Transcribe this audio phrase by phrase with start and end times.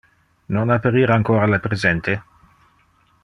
[0.55, 2.13] Non aperir ancora le presente.